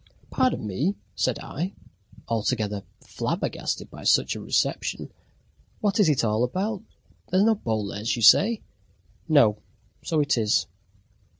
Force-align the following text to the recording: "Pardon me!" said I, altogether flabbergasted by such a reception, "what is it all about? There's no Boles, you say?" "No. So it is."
"Pardon 0.31 0.65
me!" 0.65 0.95
said 1.13 1.37
I, 1.37 1.73
altogether 2.27 2.81
flabbergasted 3.05 3.91
by 3.91 4.03
such 4.03 4.35
a 4.35 4.41
reception, 4.41 5.11
"what 5.79 5.99
is 5.99 6.09
it 6.09 6.23
all 6.23 6.43
about? 6.43 6.81
There's 7.29 7.43
no 7.43 7.53
Boles, 7.53 8.15
you 8.15 8.23
say?" 8.23 8.63
"No. 9.29 9.59
So 10.03 10.19
it 10.19 10.39
is." 10.39 10.65